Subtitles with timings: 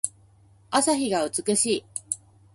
[0.71, 1.83] 朝日が美しい。